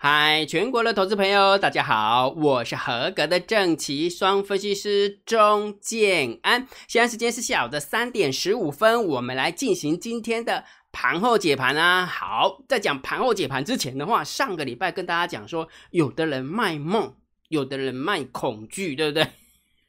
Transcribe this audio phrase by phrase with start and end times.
[0.00, 6.68] 嗨，全国的投资朋友，大家好，我是合格的正奇双分析师钟建安。
[6.86, 12.06] 现在时间是下午的三点十五分，我们来进行今天的盘后解盘啊。
[12.06, 17.16] 好，在讲盘后解盘之前的话，上个礼拜跟大家讲说，有的人卖梦，
[17.48, 19.26] 有的人卖恐惧，对不对？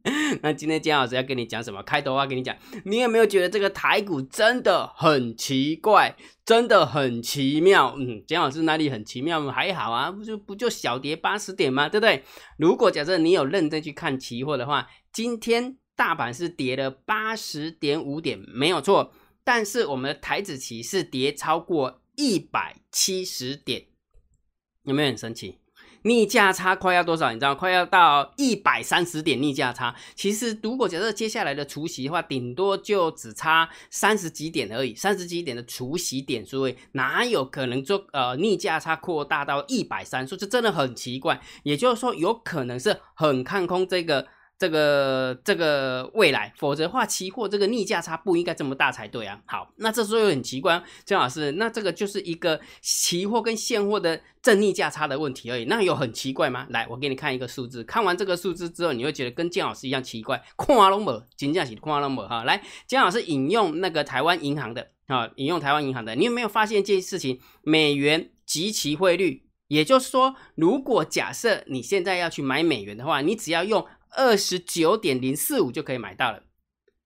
[0.43, 1.83] 那今天姜老师要跟你讲什么？
[1.83, 2.55] 开头话跟你讲，
[2.85, 6.15] 你有没有觉得这个台股真的很奇怪，
[6.45, 7.95] 真的很奇妙？
[7.99, 9.41] 嗯，姜老师哪里很奇妙？
[9.51, 11.89] 还好啊，不就不就小跌八十点吗？
[11.89, 12.23] 对不对？
[12.59, 19.13] 如果假设你有认真去看期货的话，今天大盘是跌了八十点五点，没有错。
[19.43, 23.87] 但是我们的台子期是跌超过一百七十点，
[24.83, 25.61] 有没有很神奇？
[26.05, 27.33] 逆价差快要多少？
[27.33, 29.95] 你知道，快要到一百三十点逆价差。
[30.15, 40.29] 其实，如果假设接下来的除息的话，顶多就只差三十几点而已，三十几点的除息点数位，哪有可能做呃逆价差扩大到一百三？
[40.29, 41.41] 说这真的很奇怪。
[41.63, 44.27] 也就是说，有可能是很看空这个。
[44.57, 49.41] 这个这个未来，否则的话，期货这个逆价差不应该这么大才对啊。
[49.47, 56.67] 好，那这时候又很奇怪，姜老师，那这个就是一个期货跟现货的正逆价差的问题而已，那有很奇怪吗？
[56.71, 60.41] 来，我给你看一个数字，看完这个数字之后，你会觉得跟姜老师一样奇怪。
[60.55, 62.45] 夸龙某，金价是夸龙某哈。
[62.45, 67.41] 来，姜老师引用那个台湾银行的啊，引用台湾银行的，你有没有发现这件事情？
[67.63, 73.85] 美元及其汇率，也就是说，如果假设你现在要去买美元的话，你只要用。
[74.17, 76.43] 二十九点零四五就可以买到了，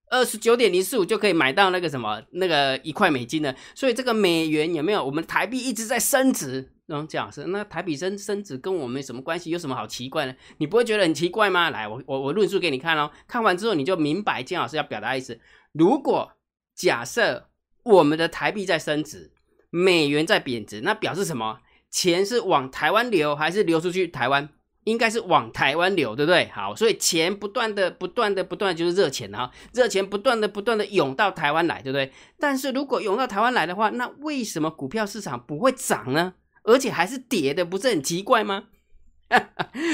[0.09, 5.03] 二十九点零四五就可以买到那个什么那个一块美金的，所以这个美元有没有？
[5.03, 9.49] 我们台币一直在升值，嗯，这样是那台币升升值跟我们什么关系？
[9.49, 10.35] 有什么好奇怪呢？
[10.57, 11.69] 你不会觉得很奇怪吗？
[11.69, 15.39] 来，我我我论述给你看哦，看完之后你就明白金老师要表达意思。
[15.71, 16.31] 如果
[16.75, 17.49] 假设
[17.83, 19.31] 我们的台币在升值，
[19.69, 21.59] 美元在贬值，那表示什么？
[21.91, 24.47] 钱是往台湾流还是流出去台湾？
[24.85, 26.49] 应该是往台湾流，对不对？
[26.53, 32.11] 好，所以钱不断的、不断的、不断就是热钱啊，热钱不断的、不断的涌到台湾来，对不对？
[32.39, 36.33] 但是如果涌到台湾来的话，那为什么股票市场不会涨呢？
[36.63, 38.65] 而且还是跌的，不是很奇怪吗？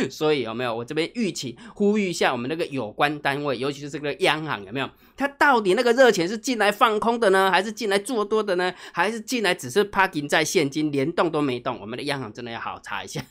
[0.10, 0.74] 所以有没有？
[0.74, 4.90] 我这边预期呼吁一下我们那个有关单位，尤其是这个央行，有没有？
[5.18, 8.74] 它到底那个热钱是进来放空的呢，还是进来做多的呢？
[8.94, 11.80] 还是进来只是 parking 在现金，连动都没动？
[11.82, 13.22] 我们的央行真的要好好查一下。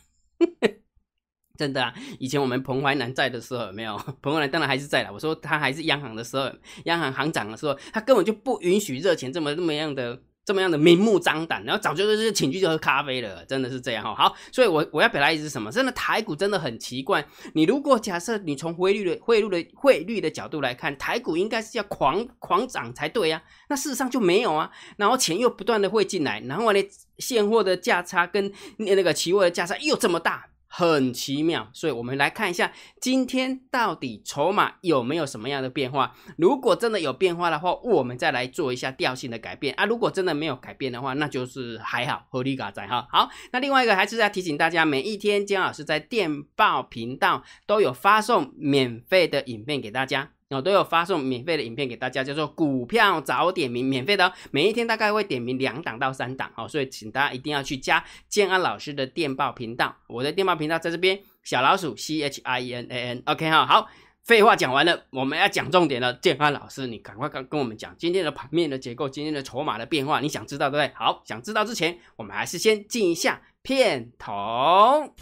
[1.56, 3.96] 真的啊，以前我们彭淮南在的时候没有？
[4.20, 5.12] 彭淮南当然还是在了。
[5.12, 6.50] 我说他还是央行的时候，
[6.86, 14.12] 央行行长的时候，他根本就不允许热钱这么这么样的这么样的明目张胆，然后早就是请去就喝咖啡了，真的是这样哈。
[14.16, 15.70] 好，所以我我要表达意思是什么？
[15.70, 17.24] 真的台股真的很奇怪。
[17.52, 23.40] 你如果假设你从汇率的汇率的汇率的角度来看，台股应该是要狂狂涨才对呀。
[23.68, 24.68] 那事实上就没有啊。
[24.96, 26.80] 然后钱又不断的汇进来，然后呢，
[27.18, 30.48] 现货的价差跟那个期货的价差又这么大。
[30.76, 36.16] 很奇妙，所以我们来看一下今天到底筹码有没有什么样的变化。
[36.36, 39.84] 如果真的有变化的话，我们再来做一下调性的改变啊。
[39.84, 43.06] 如果真的没有改变的话，那就是还好，合理嘎在哈。
[43.08, 50.32] 好，那另外一个还是要提醒大家，每一天江老师在电报频道都有发送免费的影片给大家。
[50.54, 54.32] 我都有发送免费的影片给大家，叫做股票早点名，免费的哦。
[54.50, 59.96] 每一天大概会点名两档到三档哦，所以请大家一定要去加建安老师的电报频道。
[60.06, 63.66] 我的电报频道在这边，小老鼠 C H I E N A N OK 哈。
[63.66, 63.88] 好，
[64.22, 66.14] 废话讲完了，我们要讲重点了。
[66.14, 70.94] 建安老师，你赶快跟跟我们讲今天的盘面的结构，今天的筹码的变化，你想知道对不对？
[70.94, 75.14] 好，想知道之前，我们还是先进一下片头。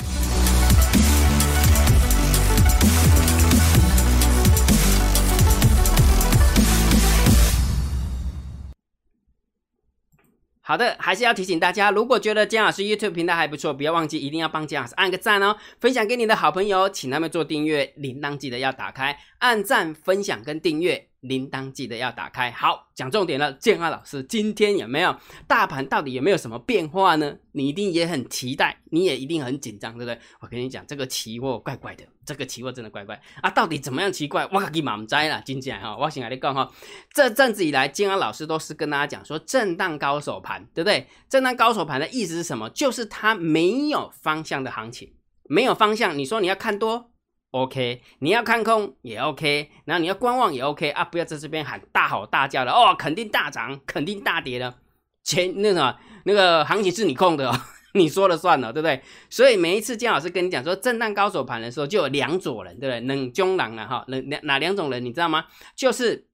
[10.65, 21.12] 好的，还是要提醒大家，如果觉得姜老师 YouTube 频道还不错，不要忘记一定要帮姜老师按个赞哦，分享给你的好朋友，请他们做订阅，铃铛记得要打开，按赞、分享跟订阅。
[21.23, 22.51] 铃铛记得要打开。
[22.51, 25.17] 好，讲重点了，建安老师，今天有没有
[25.47, 27.37] 大盘到底有没有什么变化呢？
[27.53, 30.19] 你一定也很期待，你也一定很紧张，对不对？
[30.41, 33.49] 我跟你讲，这个期货怪怪的，这个期货真的怪怪啊！
[33.51, 34.45] 到底怎么样奇怪？
[34.53, 36.69] 我给满栽了，今天哈，我先来你讲哈，
[37.13, 41.07] 这阵子以来，建安老师都是跟大家讲说，震荡高手盘，对不对？
[41.29, 42.69] 震荡高手盘的意思是什么？
[42.71, 45.13] 就是它没有方向的行情，
[45.45, 46.19] 没有方向。
[46.19, 47.12] 你说你要看多
[47.53, 51.05] ？OK，你要看空也 OK，然后你要观望也 OK 啊！
[51.05, 54.75] 不要在这边喊大吼大叫的哦，肯定大涨，肯定大跌的，
[55.23, 57.61] 钱那个那个行情是你控的，哦，
[57.95, 59.03] 你说了算了，对不对？
[59.31, 63.01] 所以每一次姜老师跟你讲说震荡高手盘的时候，就有两组人，对不对？
[63.07, 65.45] 冷中狼了哈，哪哪哪两种人你知道吗？
[65.77, 66.27] 就是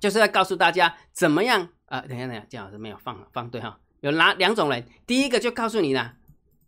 [0.00, 2.00] 就是在告诉大家怎么样啊？
[2.00, 3.78] 等一下等一下，姜老师没有放放对哈。
[4.00, 4.84] 有哪两种人？
[5.06, 6.14] 第一个就告诉你了，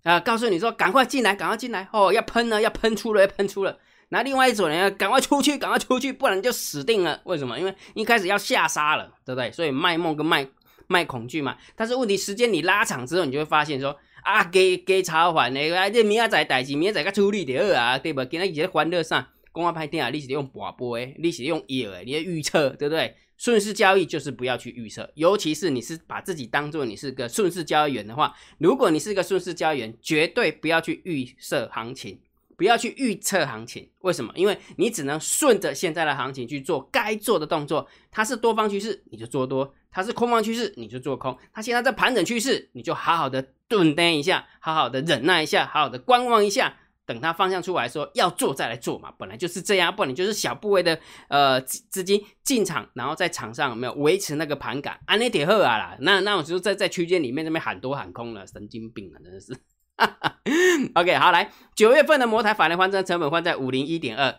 [0.02, 3.76] 啊，告诉你说赶快进来，赶快进来哦，要喷了，要喷出了，要喷出了。
[4.08, 7.20] 那另外一种人赶快出去，赶快出去，不然就死定了。
[7.24, 7.58] 为什么？
[7.58, 9.52] 因为一开始要下杀了，对不对？
[9.52, 10.46] 所以卖梦跟卖
[10.88, 11.56] 卖恐惧嘛。
[11.76, 18.24] 但是问题时间你拉长之后，你就会发现说啊，给给茶还的，啊，这明仔载代志，明仔载个处理掉啊，对不？
[18.24, 23.14] 今日在欢乐上，公安拍电啊，你是用卜卜诶，你是用药诶，你的预测，对不对？
[23.36, 32.20] 顺势交易就是不要去预测，尤其是你是把自己当做你是个顺势交易员的话，如果你是个顺势交易员，绝对不要去预设行情，
[32.58, 33.88] 不要去预测行情。
[34.02, 34.30] 为什么？
[34.36, 37.88] 因为你只能顺着现在的行情去做该做的动作。
[38.10, 41.34] 它是多方趋势，你就做多；它是空方趋势，你就做空。
[41.50, 46.76] 它现在在盘整趋势，你就好好的蹲待一下，好好的忍耐一下，好好的观望一下。
[47.12, 50.96] 等它方向出来说要做再来做嘛，本来就是这样，不然就是小部位的
[51.28, 59.58] 呃资金进场，然后在场上有没有维持那个盘感，安内点赫啊啦，那那我就在在区间里面那边喊多喊空了，神经病啊，真的是。
[60.94, 64.34] OK，好来，九月份的摩台法人换证成本换在五零一点二，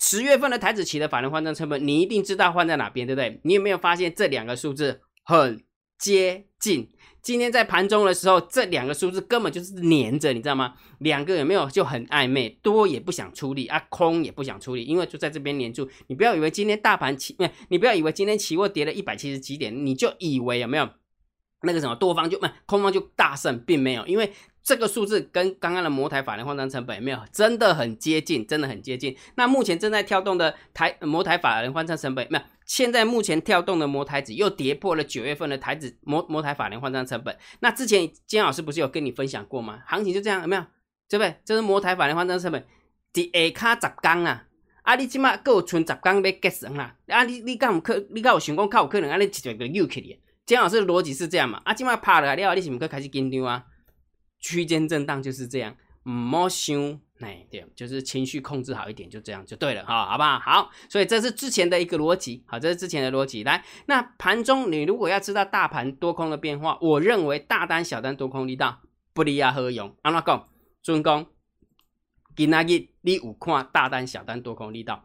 [0.00, 3.40] 十月份的台子期的法人换证成本，你一定知道换在哪边，对不对？
[3.44, 5.62] 你有没有发现这两个数字很
[5.98, 6.90] 接近？
[7.28, 10.72] 今天在盘中的时候，这两个数字根本就是连着，你知道吗？
[11.00, 15.86] 两个有没有就很暧昧，多也不想出力啊，空也不想出力，因为就在这边黏住。
[16.06, 17.36] 你不要以为今天大盘期，
[17.68, 20.88] 你不要以为今天期货跌了一百七十几点，你就以为有没有
[21.62, 24.32] 那个什么多方就不空方就大胜，并没有，因为。
[24.64, 28.46] 这个数字跟刚刚的摩台法人换仓成本有没有真的很接近？
[28.46, 29.16] 真的很接近。
[29.34, 32.44] 那目前正在跳动的台摩台法人换仓成本没有？
[32.66, 37.34] 现在目前跳动的摩台子又跌破了九月份的台子摩摩台法人换仓成本。
[37.60, 39.82] 那之前金老师不是有跟你分享过吗？
[39.86, 40.62] 行情就这样有没有？
[41.08, 41.34] 对不对？
[41.46, 42.62] 这是摩台法人换仓成本
[43.10, 44.44] 第下卡十缸啊！
[44.82, 46.94] 啊，你起码够存十缸要结成啊！
[47.06, 47.98] 啊，你你敢有可？
[48.10, 49.16] 你敢有想讲靠有可能啊？
[49.16, 50.20] 你直接个扭起的？
[50.48, 51.60] 姜老师的逻辑是这样嘛？
[51.66, 53.66] 啊，今晚趴了了，你是不是开始紧张啊？
[54.40, 60.38] 区间震荡就是这样，莫想哎，对，就是情绪控制好一点，就这样就对了哈，好不好？
[60.38, 63.44] 好，所以这是之前的一个逻辑，好，这是之前的逻辑。
[63.44, 68.80] 来，那盘中你如果要知道大盘多空的变化，我认为大单、小单多空力道
[69.12, 69.94] 不利亚何用？
[70.00, 70.48] 安怎讲？
[70.82, 71.26] 尊公，
[72.34, 75.04] 今仔日你有看大单、小单多空力道，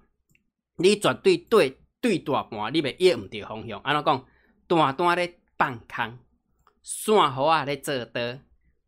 [0.78, 3.82] 你绝对对对大盘你袂约唔对方向。
[3.82, 4.26] 安怎讲？
[4.68, 6.18] 大单咧放空，
[6.82, 8.40] 散户啊咧做多。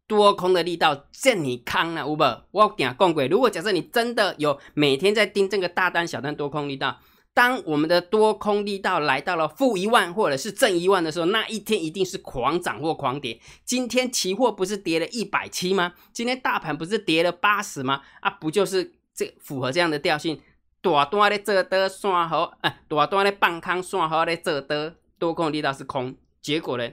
[0.07, 2.17] 多空的力道震你康啊，有无？
[2.51, 6.99] 我讲讲过，如果假设你真的有每天在盯这个大单、小单多空力道，
[7.33, 13.39] 当我们的多空力道来到了负一万或者是正一万的时候，那一天一定是狂涨或狂跌。
[13.65, 15.93] 今天期货不是跌了一百七吗？
[16.13, 18.03] 今天大盘不是跌了八十吗？
[18.19, 20.39] 啊，不就是这符合这样的调性？
[20.81, 24.93] 大单的做多算好，哎，大单的半空算好的做多，
[25.25, 26.87] 多空力道是空，结果呢？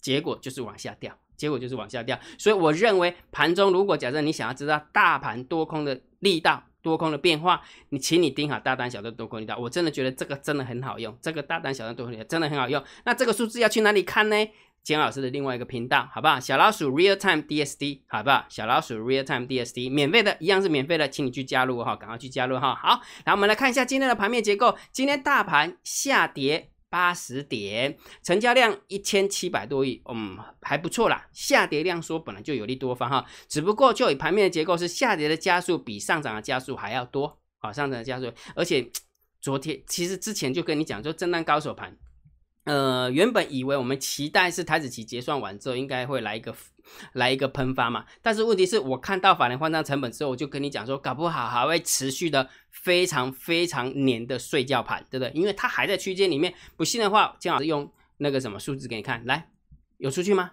[0.00, 1.16] 结果就是往下掉。
[1.38, 9.56] 结果就是往下掉，所以我认为盘中如果假设你想要知道大盘多空的力道、多空的变化，你请你盯好大单、小单多空力道。
[9.56, 12.82] 我真的觉得这个真的很好用，这个大单、小单多空力道真的很好用。
[13.04, 14.36] 那这个数字要去哪里看呢？
[14.82, 16.40] 姜老师的另外一个频道，好不好？
[16.40, 18.44] 小老鼠 Real Time DSD，好不好？
[18.48, 22.74] 小老鼠 Real Time DSD，免费的，一样是免费的，请你去加入哈，赶快去加入哈。
[22.74, 26.72] 好，然后我们来看一下今天的盘面结构，今天大盘下跌。
[26.90, 31.28] 八十点，成交量一千七百多亿，嗯，还不错啦。
[31.32, 38.90] 下跌量说本来就有利多方哈，只不过就以盘面的结构是下跌的加速比上涨的加速还要多，啊，上涨的加速，而且
[39.40, 41.96] 昨天其实之前就跟你讲，就震荡高手盘。
[42.64, 46.54] 呃，原本以为我们期待是台子期结算完之后，应该会来一个
[47.12, 48.04] 来一个喷发嘛。
[48.22, 55.32] 但是问题是我看到法人换仓成本之后，我就跟你讲说，搞不好还会持续的非常非常黏的睡觉盘，对不对？
[55.34, 56.52] 因为它还在区间里面。
[56.76, 59.48] 不信的话，金老师用那个什么数字给你看，来，
[59.98, 60.52] 有出去吗？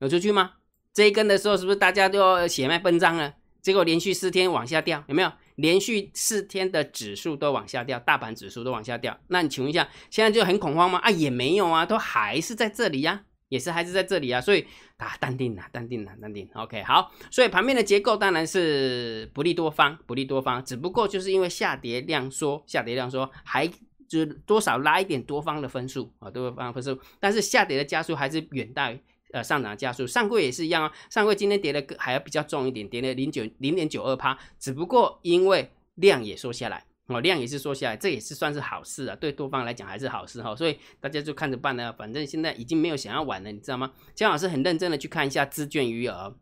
[0.00, 0.52] 有出去吗？
[0.92, 3.34] 这一根的时候，是不是大家都要血脉奔张了？
[3.60, 5.30] 结果连续四天往下掉，有没有？
[5.56, 9.18] 连续四天的指数都往下掉，大盘指数都往下掉。
[9.26, 11.00] 那你请问一下，现在就很恐慌吗？
[11.00, 14.40] 啊，也没有啊，都还是在这里呀，也是还是在这里啊。
[14.40, 16.48] 所以啊，淡定啦，淡定啦，淡定。
[16.54, 17.12] OK，好。
[17.30, 20.64] 所以盘面的结构当然是不利多方，不利多方。
[20.64, 26.98] 只不过就是因为下跌量缩，下跌量缩，还就是多少拉一点多方的分数啊，多方分数。
[27.20, 29.00] 但是下跌的加速还是远大于。
[29.30, 30.90] 呃，上涨加速，上柜也是一样啊。
[31.10, 34.38] 上柜今天跌的还要比较重一点，跌了零九零点九二趴。
[34.58, 39.16] 只不过因为量也缩下来，哦，量也是缩下来，这也是算是好事啊。
[39.16, 40.54] 对多方来讲还是好事哈。
[40.54, 41.90] 所以大家就看着办呢。
[41.94, 43.90] 反正现在已经没有想要玩了，你知道吗？
[44.14, 46.36] 姜老师很认真的去看一下资券余额，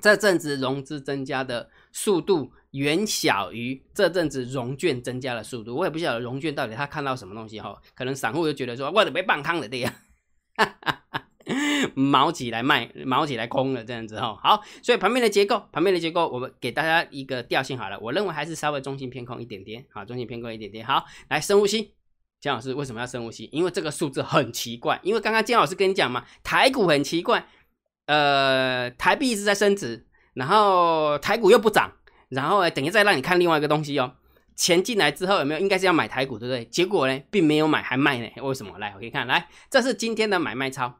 [0.00, 5.74] 这阵子融资增加的速度远小于这阵子融券增加的速度。
[5.74, 7.76] 我也不晓得融券到底他看到什么东西哈。
[7.96, 9.92] 可能散户就觉得说，我准备半康了对呀。
[10.54, 10.97] 哈哈
[11.94, 14.38] 毛起来卖，毛起来空了这样子哈。
[14.42, 17.98] 好，所以盘面的结构，盘面的结构，我们给大家一个调性好了。
[18.00, 20.84] 我认为还是稍微中性偏空一点点，好，中性偏空一点点。
[20.86, 21.94] 好，来深呼吸。
[22.40, 23.48] 姜老师为什么要深呼吸？
[23.52, 25.00] 因为这个数字很奇怪。
[25.02, 27.46] 因为刚刚姜老师跟你讲嘛，台股很奇怪，
[28.06, 31.92] 呃，台币一直在升值，然后台股又不涨，
[32.28, 34.14] 然后等一下再让你看另外一个东西哦。
[34.54, 35.60] 钱进来之后有没有？
[35.60, 36.64] 应该是要买台股，对不对？
[36.64, 38.28] 结果呢，并没有买，还卖呢？
[38.42, 38.76] 为什么？
[38.78, 40.98] 来，我给你看，来，这是今天的买卖操，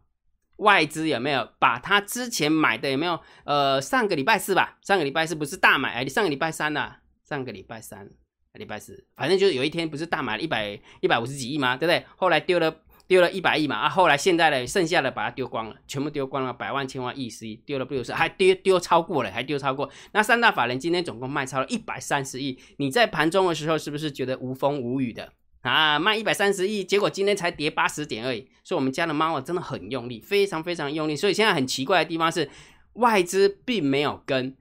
[0.59, 3.19] 外资有没有把他之前买的有没有？
[3.45, 5.95] 呃，上个礼拜四吧，上个礼拜四不是大买？
[5.95, 6.97] 哎，上个礼拜三呐，
[7.29, 8.09] 上个礼拜三、
[8.53, 11.77] 礼拜四，反正就是有一天不是大买了一百一百五十几亿吗？
[11.77, 12.05] 对不对？
[12.17, 12.75] 后来丢了。
[13.09, 19.91] 丢了一百亿嘛啊，后来现在呢，剩下的把它丢光了，全部丢光了，百万千万亿十亿丢了不就是，还丢丢超过了，还丢超过。
[20.13, 25.99] 那三大法人今天总共卖超了一百三十亿，你在盘中的时候是不是觉得无风无雨的啊？
[25.99, 28.49] 卖一百三十亿，结果今天才跌八十点而已。
[28.65, 31.17] 所以我们家的猫啊真的很用力，非常非常用力。
[31.17, 32.49] 所以现在很奇怪的地方是，
[32.95, 34.57] 外资并没有跟，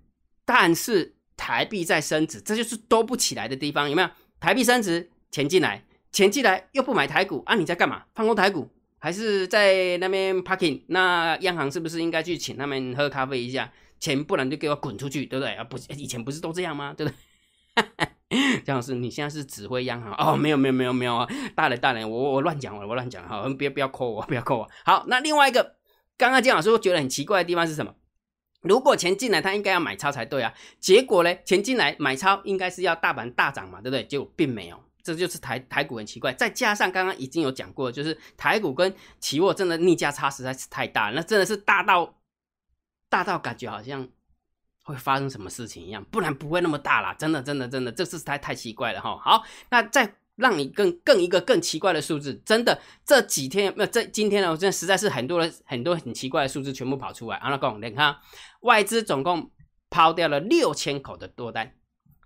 [0.45, 4.09] 但是台币在升值，这就是都不起来的地方，有没有？
[4.39, 5.83] 台币升值，钱进来。
[6.11, 7.55] 钱进来又不买台股啊？
[7.55, 8.03] 你在干嘛？
[8.15, 10.81] 放空台股还是在那边 parking？
[10.87, 13.71] 那央行是不是应该去请他们喝咖啡一下？
[13.99, 15.53] 钱不然就给我滚出去，对不对？
[15.55, 16.93] 啊，不，以前不是都这样吗？
[16.93, 18.07] 对不对？
[18.65, 20.35] 姜老师，你现在是指挥央行哦？
[20.35, 21.27] 没有没有没有没有啊！
[21.55, 24.69] 大人大人，我我乱讲我我乱讲哈，不要不要扣我，不要扣我。
[24.83, 25.75] 好，那另外一个，
[26.17, 27.95] 刚刚姜老师觉得很奇怪的地方是什么？
[28.61, 30.53] 如果钱进来，他应该要买超才对啊。
[30.79, 34.03] 结果呢，钱进来买超应该是要大盘大涨嘛，对不对？
[34.05, 34.77] 结果并没有。
[35.03, 42.13] 这就是台台股很奇怪，再加上刚刚已经有讲过，就是台股跟期货真的逆价差实在是太大，那真的是大到
[43.07, 44.05] 大到感觉好像
[44.87, 49.19] 会发生什么事情一样，不然不会那么大啦，真的真的真的，这是太太奇怪了哈。
[49.21, 58.15] 好，那再让你更更一个更奇怪的数字，真的这几天那这今天呢，我真的实在是很多人很多很奇怪的数字全部跑出来，阿拉贡，你看
[58.61, 59.51] 外资总共
[59.89, 61.73] 抛掉了六千口的多单。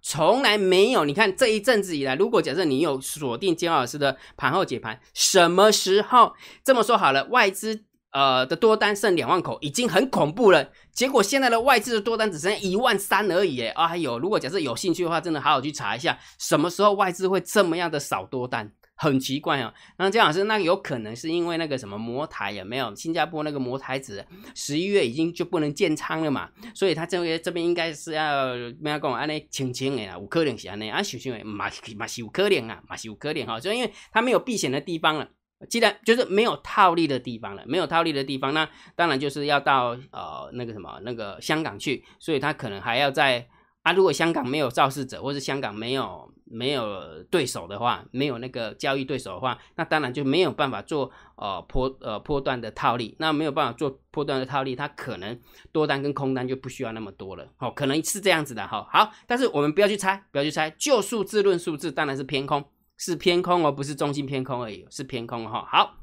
[0.03, 10.70] 从来没有，你看这一阵子以来，如果假设你有锁定金老师的盘后解盘，什么时候这么说好了，外资呃的多单剩两万口，已经很恐怖了。
[10.94, 18.72] 结果现在的外资的多单只剩一万三而已，哎呦，如果假设有兴趣的话，真的好好去查一下，什么时候外资会这么样的少多单。
[18.94, 22.94] 很奇怪哦，那姜老师，那有可能是因为那个什么摩台有没有？
[22.94, 35.27] 新加坡那个摩台子十一月已经就不能建仓了嘛，所以他这边这边应该是要不要跟我安尼清清的啦，有可能是安尼啊，小心诶，马马是有可能啊，马是有可能哈，就因为他没有避险的地方了，
[35.70, 43.48] 既然就是没有套利的地方了，没有套利的地方，那当然就是要到呃那个什么那个香港去，所以他可能还要在
[43.84, 46.32] 啊，如果香港没有肇事者，或是香港没有。
[46.53, 53.15] 没有对手的话，没有那个交易对手的话，那当然就没有办法做呃波呃波段的套利。
[53.20, 55.39] 那没有办法做波段的套利，他可能
[55.72, 57.48] 多单跟空单就不需要那么多了。
[57.56, 58.86] 好，可能是这样子的哈。
[58.91, 62.62] 好，但是我们不要去猜，不要去猜，就数字论数字，当然是偏空，
[63.01, 65.67] 是偏空而不是中性偏空而已，是偏空哈。
[65.70, 65.98] 好，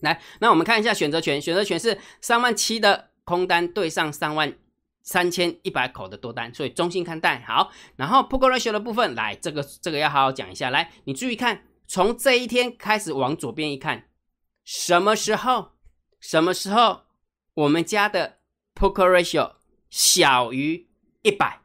[0.00, 4.52] 来，那我们看一下选择权，选择权是三万七的空单对上三万。
[5.06, 7.44] 三千一百口的多单，所以中性看待。
[7.46, 10.70] 好，然后 p o k ratio 的部分，来这个这个要好好讲一下。
[10.70, 14.08] 来，你注意看，从这一天开始往左边一看，
[14.64, 15.72] 什么时候
[16.20, 17.02] 什么时候
[17.52, 18.38] 我们家的
[18.74, 19.56] p o k ratio
[19.90, 20.88] 小于
[21.20, 21.60] 一百？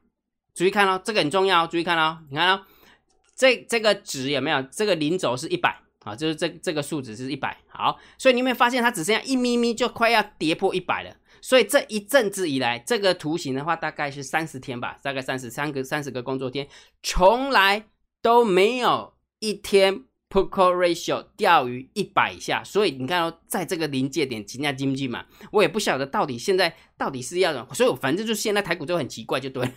[0.54, 1.66] 注意看哦，这个很重要。
[1.66, 2.66] 注意看哦，你看哦，
[3.40, 4.62] 这这个值有没有？
[4.64, 7.58] 这个零轴是一百啊，就是这这个数值是一百。
[7.70, 11.16] 好，所以你有没有发现它只剩下一咪咪就快要跌破一百了？
[11.42, 16.68] 所以这一阵子以来，这个图形的话，大概是三十天吧，大概三十三个三十个工作天，
[17.02, 17.86] 从来
[18.22, 22.62] 都没有一天 p o k o ratio 掉于一百以下。
[22.62, 29.72] 所以你看哦，在这个临界点，金价经济嘛，我也不晓得到底现在到底是要什么，所以我反正就是现在台股就很奇怪，就对了。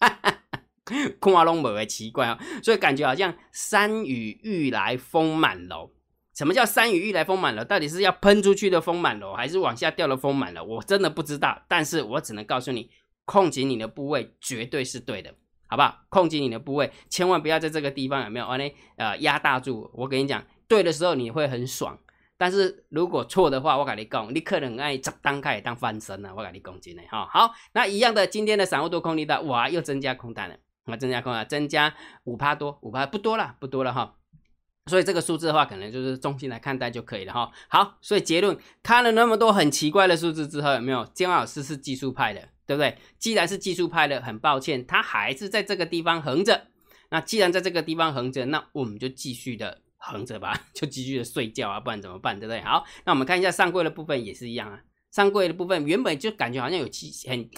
[0.00, 0.42] 哈哈，
[1.18, 5.90] 空啊龙没奇怪啊，所以感觉好像山雨欲来风满楼。
[6.34, 7.64] 什么叫山雨欲来风满楼？
[7.64, 10.62] 到底是要喷出去的风满楼，还是往下掉的风满楼？
[10.62, 11.62] 我真的不知道。
[11.66, 12.90] 但是我只能告诉你，
[13.24, 15.34] 控紧你的部位绝对是对的，
[15.66, 15.96] 好不好？
[16.10, 18.46] 控紧你的部位，千万不要在这个地方有没有？
[18.46, 18.70] 完呢？
[18.96, 19.90] 呃，压大住。
[19.94, 21.98] 我跟你讲，对的时候你会很爽，
[22.36, 26.34] 但是如果错的话，我跟你讲，你可能爱十单开当翻身了。
[26.36, 27.26] 我跟你讲真的哈。
[27.32, 34.16] 好，那一样的，今天的散户多空力的，哇，又增加空单了，啊，增加空啊，增加五趴多，五趴不多了，不多了哈。
[34.88, 37.50] 所以这个数字的话，可能就是中心来看待就可以了哈。
[37.68, 41.04] 好，所以结论看了那么多很奇怪的数字之后，有没有？
[41.12, 42.96] 姜老师是技术派的，对不对？
[43.18, 46.68] 既然是技术派的，很抱歉，他还是在这个地方横着。
[47.10, 52.38] 那既然在这个地方横着，那我们就继续的横着吧， 就继续的睡觉啊，不然怎么办？
[52.38, 52.60] 对不对？
[52.60, 54.80] 好，那我们看一下上柜的部分也是一样啊。
[55.10, 57.48] 上柜的部分原本就感觉好像有机很，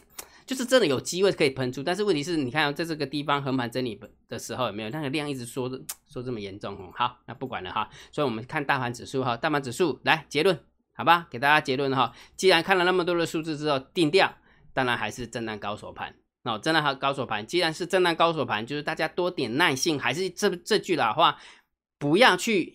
[0.49, 5.79] 就是真的有机会可以喷出，但是问题是你看在这个地方横盘整理的时候有没有那个量一直说的
[6.11, 6.91] 说这么严重哦？
[6.97, 10.59] 好，那不管了哈，所以我们看大盘指数哈，大盘指数来结论，
[10.95, 12.15] 好吧，给大家结论哈。
[12.35, 14.35] 既然看了那么多的数字之后定调，
[14.73, 16.15] 当然还是震荡高手盘。
[16.45, 21.39] 哦，震荡高手盘，既然是震荡高手盘，就是大家多点耐性，还是这这句老话，
[21.99, 22.73] 不要去，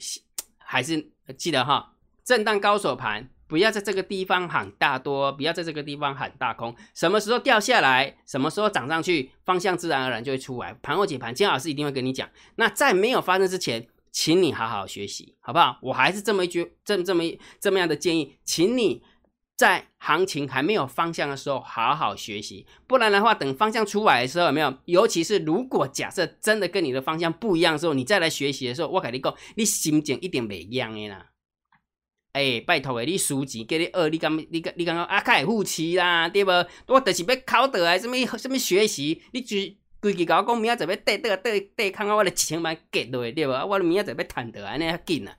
[0.59, 10.75] 还是记得哈，震荡高手盘，不要在这个地方喊大多，不要在这个地方喊大空，什么时候掉下来，什么时候涨上去，方向自然而然就会出来。
[10.81, 12.27] 盘后解盘，金老师一定会跟你讲。
[12.55, 15.77] 那在没有发生之前，请你好好学习，好不好？
[15.83, 17.21] 我还是这么一句，这么这么
[17.59, 19.03] 这么样的建议，请你。
[19.55, 24.75] 在行情还没有方向的时候，好好学习，不然的话，等方向出来的时候，有没有？
[24.85, 31.27] 尤其是如果假设真的跟你的方向不一样的时候，你再来学习的时候，我跟你讲，你心情一定不一样的啦。
[32.33, 36.51] 哎，拜托的，你书籍给你学，你敢你刚你刚刚啊，开富气啦，对不？
[36.87, 39.55] 我就是要考得啊，什么什么学习，你就
[40.01, 43.53] 规矩甲我讲，明仔就要对对对对看我的一千万给对，对不？
[43.53, 45.33] 我明仔就要赚得安尼较紧啊。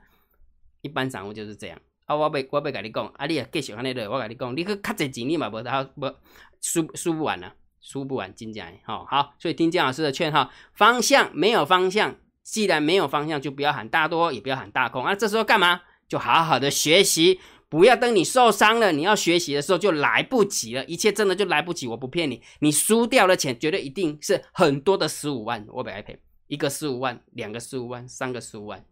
[0.83, 1.77] 一般散户就是这样。
[2.05, 6.15] 啊，我袂我袂甲你讲，啊，你也继续安尼落，我甲你讲，你去较侪钱，你嘛无得无
[6.61, 15.81] 输输不完啊，输不完，真正诶，吼好，所以听姜老师的劝哈，方向没有方向，既然没有方向，就不要喊大多，也不要喊大空啊，这时候干嘛？
[16.09, 28.85] 就好好的学习，不要等你受伤了，你要学习的时候就来不及了，一切真的就来不及，我不骗你，你输掉的钱绝对一定是很多的十五万，我不爱赔，一个十五万，两个十五万，三个十五万。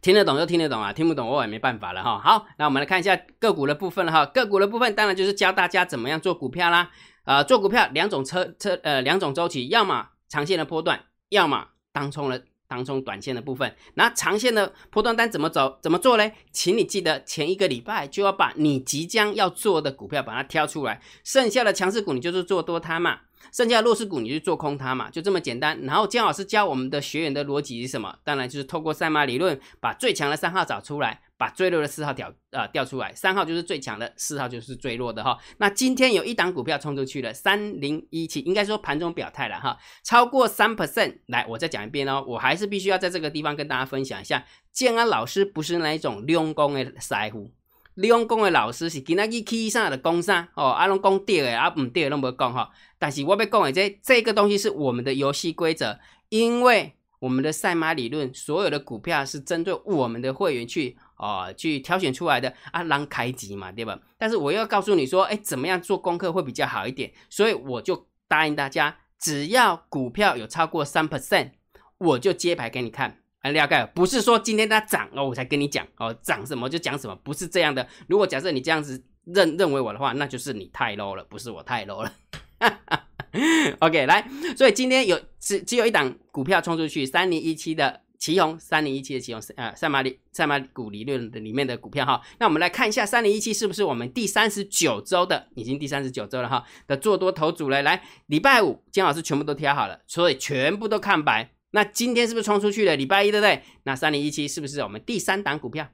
[0.00, 2.20] 听得懂就听得懂啊，听不懂我也没办法了哈。
[2.20, 4.24] 好，那我们来看一下个股的部分了哈。
[4.26, 6.90] 个股的部分当然就是教大家怎么样做股票啦。
[7.24, 13.74] 呃，做股票两种车车呃两种周期，要么长线的波段，要么当冲的当中短线的部分。
[13.94, 16.32] 那长线的波段单怎么走怎么做嘞？
[16.52, 23.20] 请你记得前一个礼拜就要把你即将要做的股票把它挑出来，剩下的强势股你就是做多它嘛。
[23.52, 25.80] 剩下弱势股你就做空它嘛，就这么简单。
[25.82, 28.18] 然后姜老师教我们的学员的逻辑是什么？
[28.24, 33.14] 当然就是透过赛马理论，把最强的三号找出来，把最弱的四号调啊调出来。
[33.14, 35.38] 三号就是最强的，四号就是最弱的哈。
[35.58, 41.18] 那今天有一档股票冲出去了，三零一七，应该说盘中表态了哈，超过三 percent。
[41.26, 47.50] 来，我再讲一遍哦，我还是必须要在这个地方跟大家分享一下，建安老师不是那一种用功的师傅。
[47.94, 52.70] 利用讲的老师是今仔日起上的讲啥哦，啊拢讲对的，啊唔对的拢无讲哈。
[52.98, 63.98] 但是我要讲的这这个东西是我们的游戏规则，因为我们的赛马理论，所有的股票是针对我们的会员去哦去挑选出来的啊，让开机嘛，对吧？
[64.18, 67.12] 但是我要告诉你说，哎，怎么样做功课会比较好一点？
[67.28, 71.50] 所以我就答应大家，只要股票有超过三 percent，
[71.98, 73.18] 我就揭牌给你看。
[73.42, 77.86] 了解，不是说今天它涨哦，我才跟你讲哦，涨什么就讲什么，不是这样的。
[78.08, 82.12] 如果假设你这样子认认为我的话，那就是你太 low 了，不是我太 low 了。
[83.80, 92.20] OK，来，所以今天有只只有一档股票冲出去，三零一七的旗红，三零一七的旗红，呃，赛马里赛马股理论的里面的股票哈。
[92.38, 97.82] 那我们来看一下三零一七是不是我们第三十九周的，已经第三十九周了哈的做多头组了。
[97.82, 101.52] 来，礼拜五姜老师全部都挑好了，所以全部都看白。
[101.70, 102.96] 那今天是不是冲出去了？
[102.96, 103.62] 礼拜一对不对？
[103.82, 105.88] 那三零一七是不是我们第三档股票？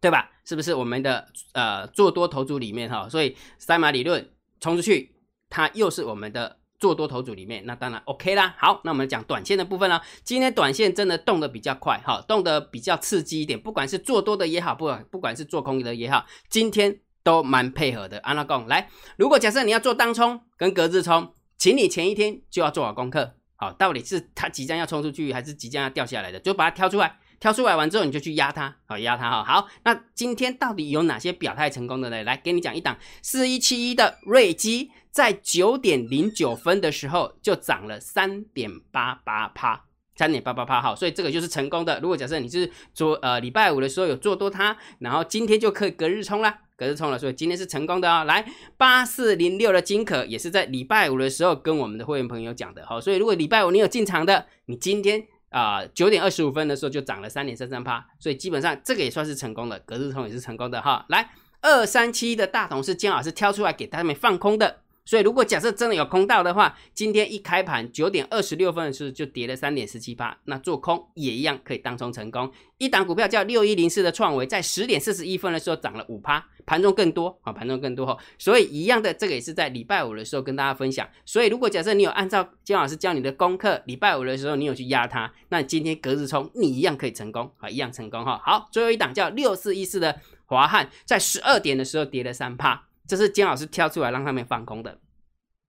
[0.00, 0.30] 对吧？
[0.44, 3.08] 是不是我们的呃做多头组里面哈？
[3.08, 5.16] 所以三马理论冲出去，
[5.50, 8.54] 它又是我们的做多头组里面，那当然 OK 啦。
[8.58, 10.00] 好，那我们讲短线的部分呢？
[10.22, 18.18] 今天短线真的动得比较快哈，动得比较刺激一点，不管是做多的也好，不不管是做空的也好，今天都蛮配合的。
[18.20, 23.34] 阿拉贡来，如果假设你要做当冲跟隔日冲，请你前一天就要做好功课。
[23.58, 26.38] 好，到底是它即将要冲出去，还是即将要掉下来的？
[26.38, 29.42] 就把它挑出来，挑出来完之后，你就去压它，好压它哈。
[29.42, 32.22] 好，那今天到底有哪些表态成功的呢？
[32.22, 40.94] 来，给你讲一档四一七一的瑞基，在九点零九分的时候就涨了三点八八趴，三点八八趴哈。
[40.94, 41.98] 所以这个就是成功的。
[42.00, 46.58] 如果假设你是做呃礼拜五的时候有做多它，然后今天就可以隔日冲啦。
[46.76, 48.24] 隔日冲了，所以今天是成功的哦。
[48.24, 48.44] 来，
[48.76, 61.06] 八四零六的金可也是在礼拜五的时候跟我们的会员朋友讲的，好，所以如果礼拜五你有进场的，你今天啊九点二十五分的时候就涨了三点三三趴，所以基本上这个也算是成功的，隔日冲也是成功的哈。
[61.08, 61.30] 来，
[61.62, 64.80] 二三七的大同是姜老师挑出来给他们放空的。
[65.06, 72.52] 所以，如果假设真的有空到的话，今天一开盘九点二十六分的时候就跌了三点十七八，那做空也一样可以当冲成功。
[72.78, 78.18] 一档股票叫六一零四的创维，在十点四十一分的时候涨了五趴，盘中更多啊，盘中更多哈。
[78.36, 81.08] 所以一样的，这个也是在礼拜五的时候跟大家分享。
[81.24, 88.42] 所以，如果假设你有按照姜老师教你的功课，礼拜五的时候你有去压它，那今天隔日冲你一样可以成功啊，一样成功哈。
[88.44, 94.98] 好，最后一档叫六四一四的华汉在十二点的时候跌了三趴，这是姜老师挑出来让他们放空的，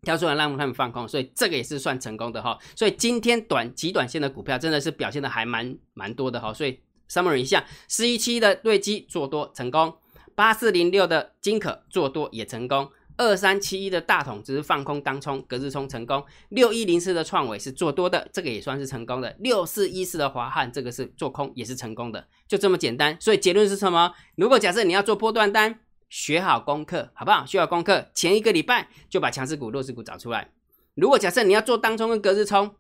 [0.02, 2.58] 挑出来让他们放空，所以这个也是算成功的哈。
[2.76, 6.54] 所以今天短极短线的股票真的是表现的还蛮蛮多的哈。
[6.54, 9.97] 所以 summary 一下，四一七的瑞基做多成功，
[10.36, 12.89] 八四零六的金可做多也成功。
[13.19, 16.23] 二三七一的大桶只是放空当冲，隔日冲成功。
[16.50, 19.36] 六一零四的创伟是做多的，这个也算是成功的。
[19.39, 23.17] 六四一四的华汉这个是做空，也是成功的，就这么简单。
[23.19, 24.13] 所以结论是什么？
[24.36, 27.46] 如果假设你要做波段单，学好功课好不好？
[27.46, 30.52] 学好功课，前一个礼拜就把强势股、弱势股找出来。
[30.96, 32.76] 如果假设你要做当冲跟隔日冲，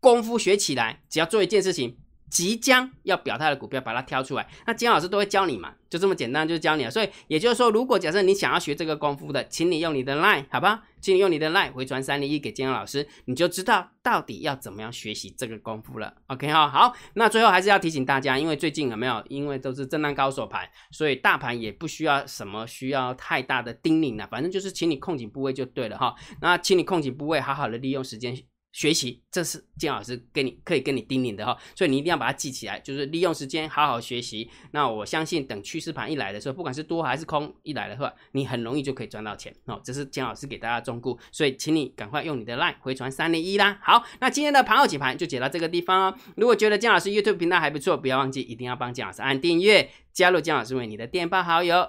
[0.00, 1.99] 功夫学起来，只要做一件事情。
[2.30, 4.48] 即将要表态的股票，把它挑出来。
[4.66, 6.90] 那金老师都会教你嘛，就这么简单，就教你了。
[6.90, 16.14] 所以也就是说，如果假设你想要学这个功夫的，请你用你的 line 好吧，请你用你的 line 回传三零一给金老师，你就知道到底要怎么样学习这个功夫了。
[16.28, 26.14] OK 哈，好，那最后还是要提醒大家，因为最近有没有，因为都是震荡高手盘，所以大盘也不需要什么需要太大的叮咛了，反正就是请你控紧部位就对了哈。
[26.40, 28.36] 那请你控紧部位，好好的利用时间。
[28.72, 34.48] 学习，这是金老师跟你可以跟你叮咛的哈，所以你一定要把它记起来，就是利用时间好好学习。
[34.70, 39.80] 那我相信等趋势盘一来的时候，不管是多还是空一来的话，你很容易就可以赚到钱哦。
[39.84, 43.78] 这是金老师给大家忠告，所以请你赶快用你的 line 回传三零一啦。
[43.82, 46.18] 好，那今天的盘后解盘就解到这个地方哦。
[46.36, 51.88] 如果觉得金老师 YouTube 频道还不错，不要忘记一定要帮金老师按订阅，加入金老师为你的电报好友，